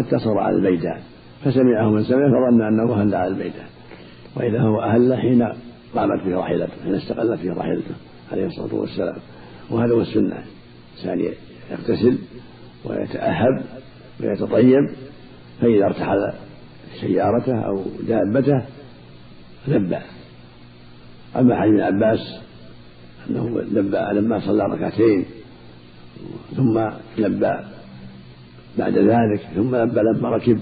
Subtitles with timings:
[0.00, 1.00] حتى صار على البيدان
[1.44, 3.66] فسمعه من سمع فظن أنه أهل على البيدان
[4.36, 5.42] وإذا هو أهل حين
[5.94, 7.94] قامت به راحلته حين استقلت به راحلته
[8.32, 9.16] عليه الصلاة والسلام.
[9.70, 10.42] وهذا هو السنة.
[11.04, 11.34] الإنسان
[11.70, 12.18] يغتسل
[12.84, 13.62] ويتأهب
[14.20, 14.90] ويتطيب
[15.60, 16.32] فإذا ارتحل
[17.00, 18.62] سيارته أو دابته
[19.68, 19.98] لبى.
[21.36, 22.40] أما حديث ابن عباس
[23.30, 25.24] أنه لبى لما صلى ركعتين
[26.56, 26.88] ثم
[27.18, 27.79] لبى.
[28.78, 30.58] بعد ذلك ثم لبى لما ركب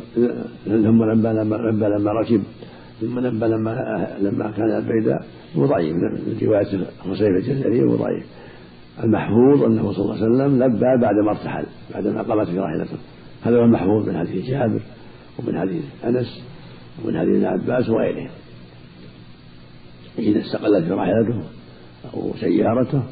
[0.65, 2.43] ثم لبى لما لبى لما ركب
[3.01, 5.25] ثم لبى لما لما كان البيداء
[5.57, 6.67] هو ضعيف من رواية
[7.11, 8.25] حسين الجزري هو ضعيف
[9.05, 12.97] المحفوظ أنه صلى الله عليه وسلم لبى بعد ما ارتحل بعد ما قامت في راحلته.
[13.43, 14.81] هذا هو المحفوظ من حديث جابر
[15.39, 16.43] ومن حديث أنس
[17.05, 18.31] ومن حديث ابن عباس وغيرهم
[20.19, 21.43] إذا استقلت في راحلته
[22.15, 23.03] أو سيارته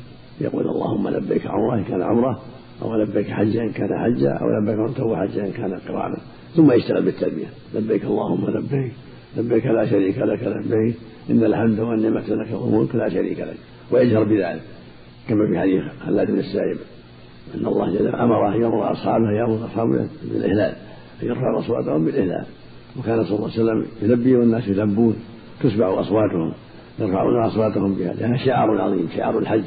[0.41, 2.41] يقول اللهم لبيك عمره كان عمره.
[2.83, 6.19] أو لبيك حجا إن كان حجا أو لبيك عمرته حجا إن كان قرانا
[6.57, 7.47] ثم يشتغل بالتلبية.
[7.75, 8.93] لبيك اللهم لبيك.
[9.37, 10.97] لبيك لا شريك لك لبيك.
[11.31, 13.57] إن الحمد والنعمة لك والملك لا شريك لك.
[13.91, 14.63] ويجهر بذلك.
[15.29, 16.77] كما في حديث خلاد بن السائب.
[17.55, 20.75] أن الله جل أمر أن يأمر أصحابه يأمر أصحابه بالإهلال.
[21.23, 22.47] أن يرفع أصواتهم بالإهلال.
[22.99, 25.17] وكان صلى الله عليه وسلم يلبي والناس يلبون.
[25.63, 26.53] تسمع أصواتهم.
[26.99, 29.65] يرفعون أصواتهم بها لأنها شعار عظيم شعار الحج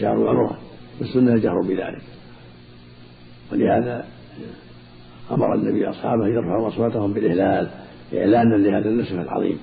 [0.00, 0.58] شعار العمرة.
[1.00, 2.02] والسنة الجهر بذلك.
[3.52, 4.04] ولهذا
[5.30, 7.70] أمر النبي أصحابه أن يرفعوا أصواتهم بالإهلال
[8.14, 9.58] إعلانا لهذا النسك العظيم.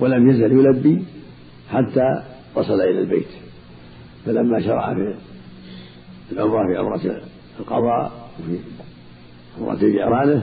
[0.00, 1.04] ولم يزل يلبي
[1.70, 2.22] حتى
[2.54, 3.28] وصل إلى البيت.
[4.26, 5.14] فلما شرع في
[6.32, 7.20] العمرة في عمرة
[7.60, 8.58] القضاء وفي
[9.60, 10.42] عمرة جيرانه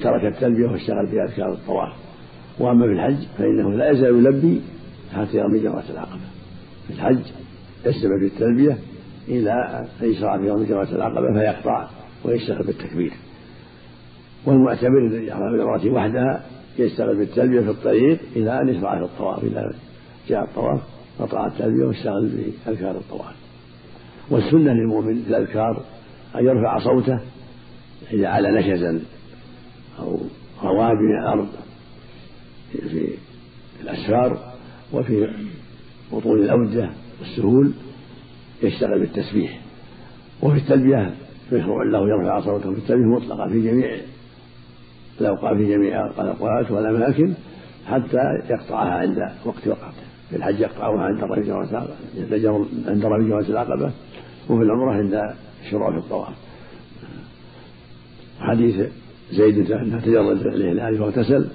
[0.00, 1.92] ترك التلبية واشتغل في أذكار الطواف.
[2.58, 4.60] وأما في الحج فإنه لا يزال يلبي
[5.14, 6.24] حتى يرمي جمرة العقبة.
[6.86, 7.22] في الحج
[7.86, 8.78] يستمر في التلبية
[9.28, 9.52] إلى
[10.02, 11.88] أن يشرع في يوم جمرة العقبة فيقطع
[12.24, 13.12] ويشتغل بالتكبير.
[14.46, 16.44] والمعتمر الذي يحرم بالعمرة وحدها
[16.78, 19.72] يشتغل بالتلبية في الطريق إلى أن يشرع في الطواف إذا
[20.28, 20.80] جاء الطواف
[21.18, 22.28] قطع التلبية واشتغل
[22.66, 23.34] بأذكار الطواف
[24.30, 25.82] والسنة للمؤمن في الأذكار
[26.34, 27.20] أن يرفع صوته
[28.12, 29.00] إذا على نشزا
[29.98, 30.18] أو
[30.62, 31.48] روابي من الأرض
[32.72, 33.08] في
[33.82, 34.52] الأسفار
[34.92, 35.28] وفي
[36.12, 36.90] بطون الأودة
[37.20, 37.72] والسهول
[38.66, 39.60] يشتغل بالتسبيح
[40.42, 41.14] وفي التلبية
[41.52, 43.96] مشروع له يرفع صوته في التلبية مطلقة في جميع
[45.20, 47.34] الأوقات في جميع الأوقات والأماكن
[47.86, 48.18] حتى
[48.50, 53.92] يقطعها عند وقت وقته في الحج يقطعها عند رمي عند رمي جواز العقبة
[54.50, 56.34] وفي العمرة عند الشروع في الطواف.
[58.40, 58.88] حديث
[59.32, 61.48] زيد إنه تجرد الهلال واغتسل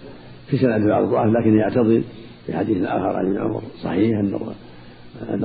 [0.47, 2.03] في سنة بعض الضعف لكن يعتضد
[2.45, 4.39] في حديث آخر عن ابن عمر صحيح أن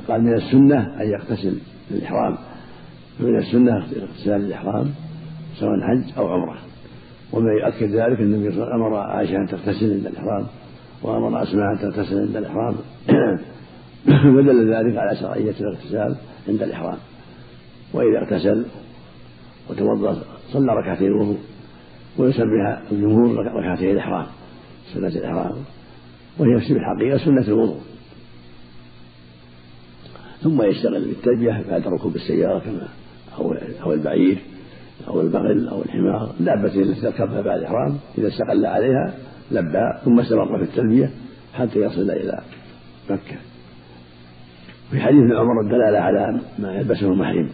[0.08, 1.58] قال من السنة أن يغتسل
[1.90, 2.36] للإحرام
[3.20, 4.90] من السنة اغتسال الإحرام
[5.58, 6.56] سواء حج أو عمرة.
[7.32, 10.46] وما يؤكد ذلك أن النبي صلى الله عليه وسلم أمر عائشة أن تغتسل عند الإحرام
[11.02, 12.74] وأمر أسماء أن تغتسل عند الإحرام.
[14.36, 16.16] ودل ذلك على شرعية الاغتسال
[16.48, 16.98] عند الإحرام.
[17.94, 18.64] وإذا اغتسل
[19.70, 21.38] وتوضأ صلى ركعتين الوضوء
[22.18, 24.26] ويسميها الجمهور ركعتي الإحرام
[24.94, 25.54] سنة الإحرام
[26.38, 27.80] وهي في الحقيقة سنة الوضوء.
[30.44, 32.88] ثم يشتغل بالتلبية بعد ركوب السيارة كما
[33.38, 34.38] أو أو البعير
[35.08, 36.30] أو البغل أو الحمار.
[36.40, 39.14] الدابة التي تركبها بعد الإحرام إذا استقل عليها
[39.50, 41.10] لبى ثم استمر في التلبية
[41.54, 42.40] حتى يصل إلى
[43.10, 43.36] مكة.
[44.90, 47.50] في حديث عمر الدلالة على ما يلبسه المحرم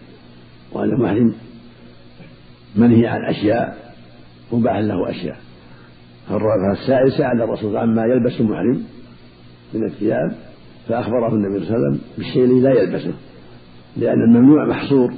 [0.71, 1.33] وأن المحرم
[2.75, 3.93] منهي عن أشياء
[4.51, 5.37] مباح له أشياء.
[6.29, 8.83] فالسائل سأل الرسول عما يلبس المحرم
[9.73, 10.50] من الثياب؟
[10.87, 13.13] فأخبره النبي صلى الله عليه وسلم بالشيء الذي لا يلبسه
[13.97, 15.13] لأن الممنوع محصور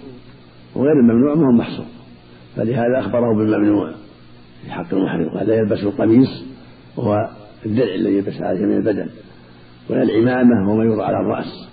[0.75, 1.85] وغير الممنوع ما هو محصور.
[2.55, 3.91] فلهذا أخبره بالممنوع
[4.63, 6.43] في حق المحرم قال لا يلبس القميص
[6.97, 7.29] وهو
[7.65, 9.09] الدرع الذي يلبس على جميع البدن.
[9.89, 11.69] ولا العمامة وما يوضع على الرأس.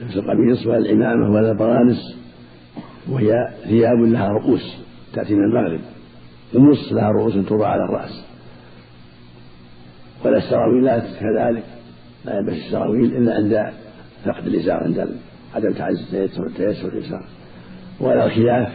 [0.00, 2.16] لبس القميص ولا العمامة ولا البرانس
[3.10, 4.76] وهي ثياب لها رؤوس
[5.14, 5.80] تأتي من المغرب.
[6.54, 8.24] النص لها رؤوس توضع على الرأس.
[10.24, 11.64] ولا السراويلات كذلك.
[12.24, 13.72] لا يلبس السراويل إلا عند
[14.24, 15.16] فقد الإزار عند
[15.54, 15.72] عدم
[16.56, 17.24] تيسر الإزار
[18.00, 18.72] ولا الخلاف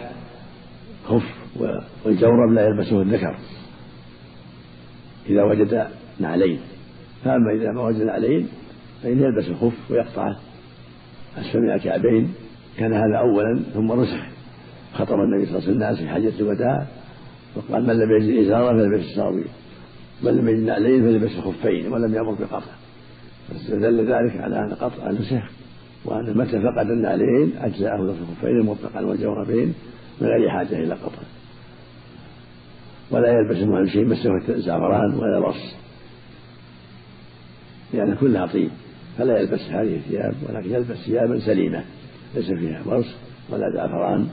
[1.05, 1.23] خف
[2.05, 3.37] والجورب لا يلبسه الذكر.
[5.29, 5.87] إذا وجد
[6.19, 6.59] نعلين.
[7.23, 8.47] فأما إذا ما وجد نعلين
[9.03, 10.35] فإن يلبس الخف ويقطع
[11.37, 12.33] أسفل من الكعبين
[12.77, 14.19] كان هذا أولا ثم رسخ.
[14.93, 16.87] خطب النبي صلى الله عليه وسلم الناس في حجة الوداع
[17.55, 19.47] وقال من لم يجد إزارا فليلبس السراويل
[20.23, 22.76] من لم يجد نعلين فليلبس الخفين ولم يأمر بقطع.
[23.47, 25.51] فدل ذلك على أن قطع نسخ
[26.05, 29.73] وأن متى فقد النعلين أجزأه لبس الخفين المطلقا والجوربين
[30.21, 31.21] من غير حاجة إلى قطع.
[33.11, 35.75] ولا يلبس المهم شيء مسه زعفران ولا رص
[37.93, 38.71] لأن كلها طيب
[39.17, 41.83] فلا يلبس هذه الثياب ولكن يلبس ثيابا سليمة
[42.35, 43.15] ليس فيها ورص
[43.49, 44.27] ولا زعفران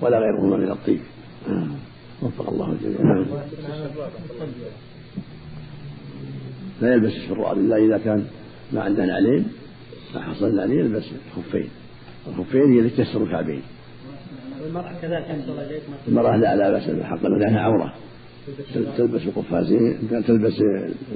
[0.00, 1.00] ولا غيرهما من الطيب.
[2.22, 3.26] وفق الله الجميع.
[6.82, 8.24] لا يلبس الشراب إلا إذا كان
[8.72, 9.42] ما عنده عليه
[10.14, 11.04] ما حصل عليه يلبس
[11.36, 11.68] الخفين.
[12.28, 13.62] الخفين هي التي تستر الكعبين.
[14.66, 15.26] المرأة كذلك
[16.08, 17.94] المرأة لا لا بأس بالحق لأنها عورة.
[18.96, 20.62] تلبس القفازين تلبس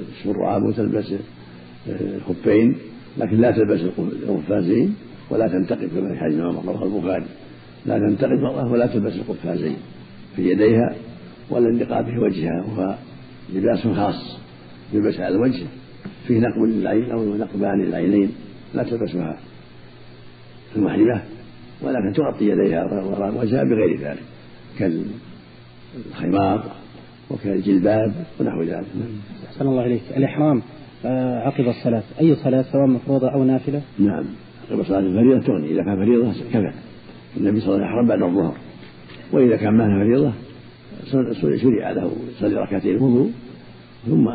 [0.09, 1.13] الشراب وتلبس
[1.89, 2.77] الخفين
[3.17, 3.79] لكن لا تلبس
[4.29, 4.95] القفازين
[5.29, 7.25] ولا تنتقد كما في حديث عمر رواه البخاري.
[7.85, 9.77] لا تنتقد المرأة ولا تلبس القفازين
[10.35, 10.95] في يديها
[11.49, 12.95] ولا النقاب في وجهها وهو
[13.53, 14.36] لباس خاص.
[14.93, 15.65] يلبس على الوجه
[16.27, 18.31] فيه نقب للعين أو نقبان للعينين
[18.73, 19.37] لا تلبسها
[20.75, 21.21] المحرمة
[21.81, 22.85] ولكن تغطي يديها
[23.41, 24.23] وجهها بغير ذلك
[24.79, 26.63] كالخمار
[27.29, 28.85] وكالجلباب ونحو ذلك.
[29.47, 30.01] أحسن الله إليك.
[30.17, 30.61] الإحرام
[31.05, 32.03] آه، عقب الصلاة.
[32.21, 34.25] أي صلاة سواء مفروضة أو نافلة؟ نعم.
[34.71, 36.71] عقب صلاة الفريضة تغني إذا كان فريضة كفى
[37.37, 38.57] النبي صلى الله عليه وسلم بعد الظهر.
[39.31, 40.33] وإذا كان معها فريضة
[41.61, 43.31] شرع له يصلي ركعتين الوضوء
[44.05, 44.29] ثم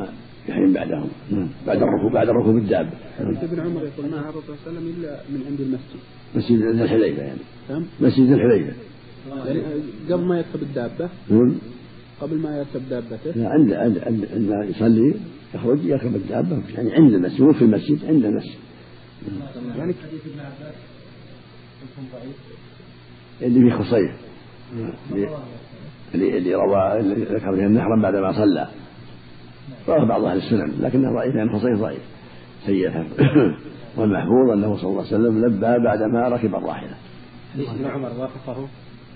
[0.48, 1.08] يحرم بعدهم.
[1.30, 1.48] نعم.
[1.66, 4.94] بعد الركوب بعد الركوب بالدابة حديث ابن عمر يقول ما هبط صلى الله عليه وسلم
[4.98, 6.00] إلا من عند المسجد.
[6.34, 7.40] مسجد ذي الحليفة يعني.
[7.70, 7.84] نعم.
[8.00, 8.72] مسجد ذي الحليفة.
[9.46, 9.62] يعني
[10.10, 11.08] قبل ما يركب الدابة.
[11.30, 11.54] نعم
[12.20, 13.30] قبل ما يركب دابته.
[13.36, 13.98] لا عند عند
[14.32, 15.14] عند يصلي
[15.54, 16.62] يخرج يركب الدابة.
[16.74, 18.58] يعني عند المسجد مو في المسجد عند المسجد.
[19.78, 20.74] يعني حديث ابن عباس
[23.42, 24.14] اللي في خصية.
[26.14, 28.68] اللي اللي روى اللي ذكر فيه النحرا بعدما صلى.
[29.88, 32.02] رواه بعض أهل السنن لكنه ضعيف لأن خصيه ضعيف
[32.66, 33.06] سيئة
[33.96, 36.94] والمحفوظ أنه صلى الله عليه وسلم لبى بعدما ركب الراحلة.
[37.54, 38.69] حديث ابن عمر وافقه.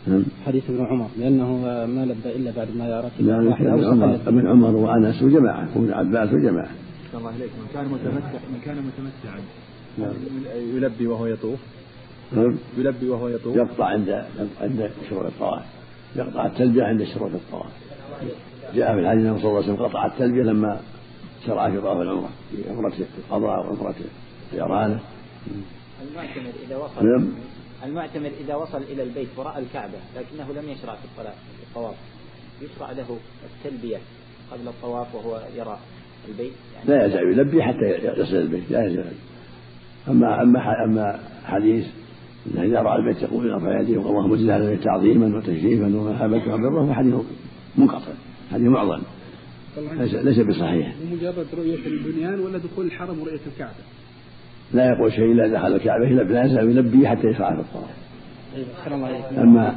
[0.06, 0.25] نعم.
[0.47, 1.56] حديث ابن عمر لأنه
[1.87, 6.32] ما لبى إلا بعد ما ركب الراحله ابن عمر ابن عمر وأنس وجماعة وابن عباس
[6.32, 6.70] وجماعة.
[7.14, 9.41] الله عليك من كان متمتع من كان متمتعا.
[9.99, 10.14] نعم.
[10.76, 11.58] يلبي وهو يطوف.
[12.37, 12.56] نعم.
[12.79, 13.56] يلبي وهو يطوف.
[13.56, 14.25] يقطع عند
[14.61, 15.62] عند شروط الطواف.
[16.17, 17.73] يقطع التلبية عند شروط الطواف.
[18.75, 20.81] جاء في الحديث انه صلى الله عليه وسلم قطع التلبية لما
[21.47, 23.95] شرع في طواف العمرة في عمرة القضاء وعمرة
[24.53, 25.01] الجيرانة
[26.03, 27.29] المعتمر إذا وصل نعم.
[27.85, 31.95] المعتمر إذا وصل إلى البيت ورأى الكعبة لكنه لم يشرع في الصلاة في الطواف.
[32.63, 33.97] يشرع له التلبية
[34.53, 35.79] قبل الطواف وهو يرى
[36.29, 39.13] البيت؟ يعني لا يزال يلبي حتى يصل البيت لا يزال.
[40.09, 41.87] أما أما أما حديث
[42.47, 46.95] أنه إذا رأى البيت يقول ارفع يديه اللهم اجعل البيت تعظيما وتشريفا ومحبة وبره هو
[46.95, 47.15] حديث
[47.77, 48.13] منقطع.
[48.52, 49.02] حديث معظم.
[49.98, 50.94] ليس ليس بصحيح.
[51.12, 53.72] مجرد رؤية البنيان ولا دخول الحرم ورؤية الكعبة؟
[54.75, 57.90] لا يقول شيء إلا دخل الكعبة لا يزال يلبي حتى يشرع في الطواف.
[58.81, 59.76] أحسن الله عليك أما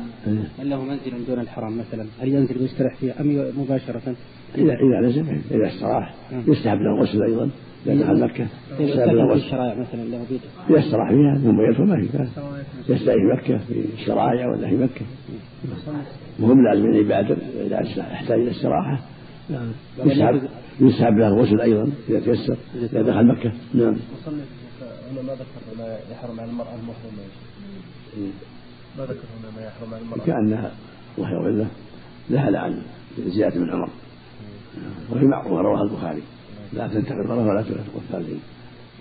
[0.60, 4.16] هل له منزل دون الحرم مثلا هل ينزل ويستريح فيه أم مباشرة؟
[4.58, 6.16] إذا إذا نزل إذا استراح.
[6.32, 6.44] نعم.
[6.48, 7.50] يستحب له الغسل أيضا.
[7.86, 8.48] إذا دخل مكة
[8.80, 12.30] الشرائع مثلا له بيت إذا استراح فيها ثم يدخل ما في بأس
[12.90, 15.06] يستريح في مكة في الشرائع ولا في مكة.
[16.40, 19.00] مهم لازم يبادر إذا احتاج إلى استراحة.
[19.50, 19.72] نعم.
[20.06, 20.42] يسحب
[20.80, 23.52] يسحب له الغسل أيضا إذا تيسر إذا دخل مكة.
[23.74, 23.96] نعم.
[25.12, 27.24] هنا ما ذكر ما يحرم على المرأة المحرمة.
[28.98, 30.26] ما ذكر هنا ما يحرم على المرأة.
[30.26, 30.72] كأنها
[31.18, 31.66] وهي ولا
[32.30, 32.82] لها عن
[33.20, 33.90] زيادة من عمر
[35.12, 36.22] وهي معروفة رواها البخاري.
[36.74, 38.40] لا تنتقل المرأة ولا تنتقل الثالثين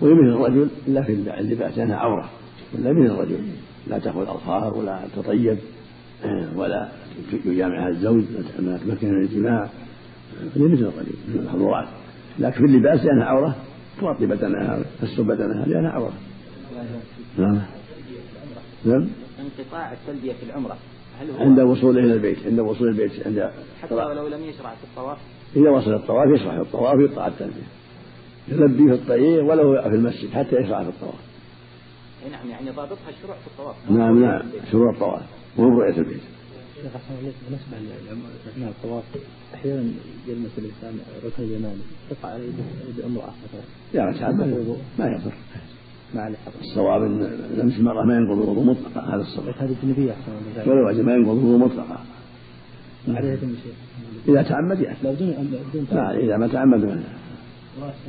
[0.01, 2.29] ويمين الرجل إلا في اللباس لأنها عورة.
[2.73, 3.37] ولا من الرجل.
[3.87, 5.57] لا تأخذ أظفار ولا تطيب
[6.55, 6.89] ولا
[7.45, 8.23] يجامعها الزوج
[8.59, 9.69] ما تمكن من الجماع
[10.55, 11.87] هي مثل الرجل من المحظورات
[12.39, 13.55] لكن في اللباس لأنها عورة
[14.01, 16.13] تغطي بدنها تستر بدنها لأنها عورة.
[17.37, 17.61] نعم.
[18.85, 19.07] نعم.
[19.39, 20.77] انقطاع التلبية في العمرة.
[21.19, 24.83] هل هو عند وصوله إلى البيت عند وصول البيت عند حتى ولو لم يشرع في
[24.83, 25.17] الطواف؟
[25.55, 27.67] إذا وصل الطواف يشرع في الطواف يقطع التلبية
[28.47, 31.19] يلبي في الطريق ولو في المسجد حتى يشرع في الطواف.
[32.31, 33.75] نعم يعني ضابطها الشروع في الطواف.
[33.91, 34.41] نعم نعم
[34.71, 35.21] شروع الطواف.
[35.57, 36.21] مو رؤية البيت.
[36.81, 37.95] شيخ أحسن عليك بالنسبة
[38.45, 39.03] لاثناء الطواف
[39.53, 39.91] أحيانا
[40.27, 42.49] يلمس الإنسان ركن اليماني تقع عليه
[42.97, 43.61] بامراه مثلا
[43.93, 44.37] يا رجال
[44.99, 45.31] ما يضر.
[46.15, 49.15] ما عليه الصواب إن لمس المرأة ما ينقض الوضوء مطلقا.
[49.15, 49.55] هذا الصواب.
[49.57, 51.99] هذه الجنبية أحسن ولو ما ينقض الوضوء مطلقا.
[53.05, 53.73] شيء
[54.27, 54.97] إذا تعمد يعني.
[55.91, 57.03] لا إذا ما تعمد ما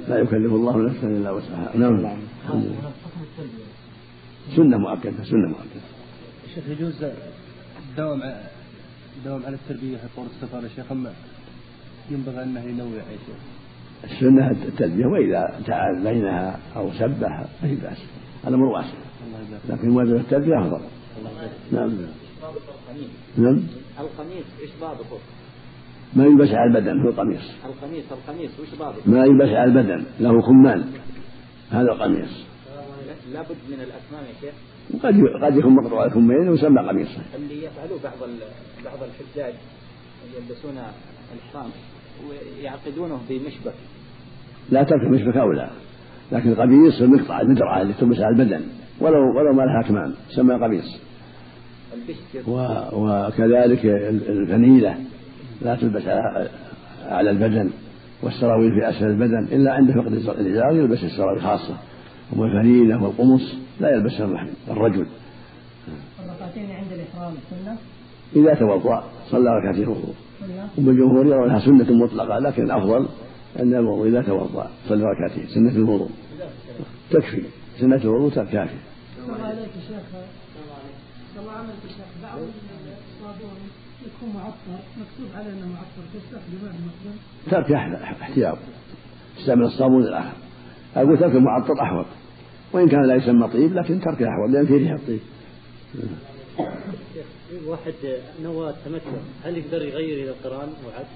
[0.08, 1.76] لا يكلف الله نفسا إلا وسعها.
[1.76, 2.16] نعم.
[4.56, 5.82] سنة مؤكده سنة مؤكده
[6.44, 7.04] الشيخ يجوز
[7.90, 8.22] الدوام
[9.18, 11.12] الدوام على التربية في طور السفر يا شيخ أما
[12.10, 13.36] ينبغي انه ينوع يا شيخ.
[14.04, 17.98] السنة التلبية وإذا تعال بينها أو سبح ما في بأس.
[18.46, 18.88] الأمر واسع
[19.68, 20.80] لكن واجب التلبية أفضل.
[21.72, 21.92] نعم.
[23.38, 23.62] نعم.
[24.00, 25.18] القميص إيش ضابطه؟
[26.16, 30.42] ما يلبس على البدن هو القميص القميص القميص وش ضابط؟ ما يلبس على البدن له
[30.42, 30.84] كمان
[31.70, 32.50] هذا القميص
[33.32, 34.54] لابد من الأكمام يا شيخ.
[34.94, 35.14] وقد
[35.44, 38.28] قد يكون مقطوع الكمين ويسمى قميصا اللي يفعلوه بعض
[38.84, 39.54] بعض الحجاج
[40.36, 40.78] يلبسون
[41.34, 41.70] الإحرام
[42.28, 43.74] ويعقدونه بمشبك.
[44.70, 45.70] لا ترك المشبك أولى
[46.32, 48.66] لكن القميص المقطع المدرعة اللي تلبس على البدن
[49.00, 51.09] ولو ولو ما لها أكمام تسمى قميص.
[52.92, 53.84] وكذلك
[54.28, 54.94] الفنيلة
[55.62, 56.02] لا تلبس
[57.06, 57.70] على البدن
[58.22, 61.76] والسراويل في أسفل البدن إلا عند فقد الإزار يلبس السراويل خاصة.
[62.36, 65.06] والفنيلة والقمص لا يلبسها الرجل.
[66.24, 67.76] الركعتين عند الإحرام سنة؟
[68.36, 69.88] إذا توضأ صلى ركعتين.
[69.88, 70.14] وضوء
[70.78, 73.08] وبالجمهور يرونها سنة مطلقة لكن الأفضل
[73.60, 75.46] أن الوضوء إذا توضأ صلى ركعتين.
[75.46, 76.10] سنة الوضوء.
[77.10, 77.42] تكفي.
[77.80, 78.80] سنة الوضوء كافية.
[81.38, 81.52] الله
[82.22, 83.58] بعض الصابون
[84.06, 87.72] يكون معطر مكتوب عليه انه معطر تستخدمه مثلا ترك
[88.22, 88.58] احتياط.
[89.38, 90.36] استعمل الصابون الآخر
[90.96, 92.06] أقول ترك المعطر أحوط.
[92.72, 95.20] وإن كان لا يسمى طيب لكن تركه أحوط لأن فيه ريح الطيب
[97.66, 97.94] واحد
[98.42, 99.10] نوى التمتع
[99.44, 101.06] هل يقدر يغير إلى القرآن وعد؟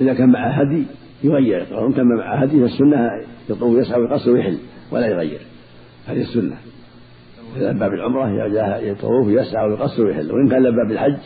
[0.00, 0.84] إذا كان معه هدي
[1.22, 1.66] يغير.
[1.74, 3.10] وإن كان معه هدي فالسنة
[3.50, 4.58] يطوف يسعى ويقصر ويحل
[4.90, 5.40] ولا يغير.
[6.06, 6.56] هذه السنة.
[7.56, 8.46] إذا باب العمرة
[8.78, 10.32] يطوف ويسعى ويقصر ويحل.
[10.32, 11.16] وإن كان لبى بالحج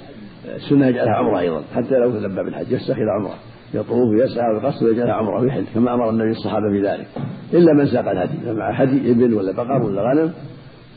[0.57, 3.35] السنة يجعلها عمرة أيضا حتى لو لبى بالحج يستخدم عمرة
[3.75, 7.07] يطوف ويسعى ويقصر ويجعلها عمرة ويحل كما أمر النبي الصحابة بذلك.
[7.53, 10.33] إلا من ساق الهدي فمع هدي إبل ولا بقر ولا غنم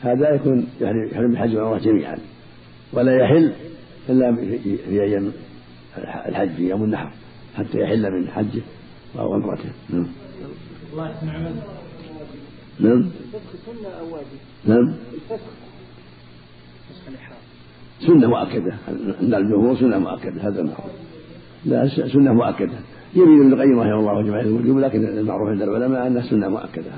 [0.02, 2.16] هذا يكون يعني يحرم بالحج والعمرة جميعا.
[2.92, 3.52] ولا يحل
[4.08, 5.32] إلا في أيام
[6.28, 7.10] الحج في يوم النحر
[7.56, 8.62] حتى يحل من حجه
[9.18, 10.06] أو عمرته نعم.
[10.92, 11.12] الله
[12.80, 13.10] نعم.
[13.66, 14.26] سنة أو واجب؟
[14.64, 14.94] نعم.
[15.14, 15.50] الفسخ.
[18.06, 18.76] سنة مؤكدة.
[19.20, 20.48] عند الجمهور سنة مؤكدة.
[20.48, 20.92] هذا المعروف
[21.64, 22.78] لا سنة مؤكدة.
[23.14, 26.92] يمين ابن القيم رحمه الله وجمع الوجوب لكن المعروف عند العلماء أنها سنة مؤكدة.